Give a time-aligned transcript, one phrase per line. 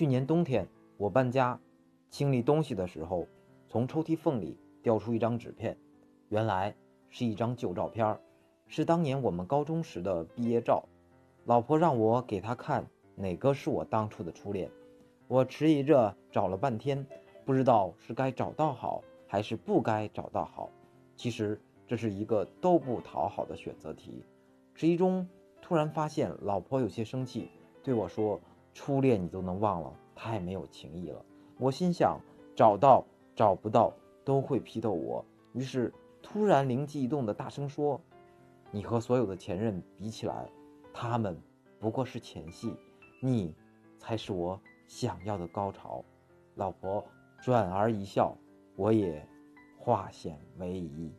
[0.00, 1.60] 去年冬天我搬家，
[2.08, 3.26] 清理东西的时候，
[3.68, 5.76] 从抽屉缝里掉出一张纸片，
[6.30, 6.74] 原来
[7.10, 8.18] 是一张旧照片，
[8.66, 10.88] 是当年我们高中时的毕业照。
[11.44, 14.70] 老婆让我给她看哪个是我当初的初恋，
[15.28, 17.06] 我迟疑着找了半天，
[17.44, 20.70] 不知道是该找到好还是不该找到好。
[21.14, 24.24] 其实这是一个都不讨好的选择题。
[24.74, 25.28] 迟疑中，
[25.60, 27.50] 突然发现老婆有些生气，
[27.82, 28.40] 对我说。
[28.82, 31.22] 初恋你都能忘了，太没有情义了。
[31.58, 32.18] 我心想，
[32.56, 33.04] 找到
[33.36, 33.92] 找不到
[34.24, 35.22] 都会批斗我。
[35.52, 38.00] 于是突然灵机一动的大声说
[38.72, 40.48] ：“你和所有的前任比起来，
[40.94, 41.38] 他们
[41.78, 42.74] 不过是前戏，
[43.20, 43.54] 你
[43.98, 46.02] 才是我想要的高潮。”
[46.56, 47.04] 老婆
[47.42, 48.34] 转而一笑，
[48.76, 49.28] 我也
[49.78, 51.12] 化险为夷。